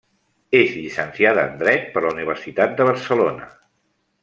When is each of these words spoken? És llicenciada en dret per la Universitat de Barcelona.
És 0.59 0.71
llicenciada 0.77 1.43
en 1.51 1.53
dret 1.59 1.85
per 1.97 2.03
la 2.07 2.15
Universitat 2.15 2.75
de 2.81 2.91
Barcelona. 2.91 3.49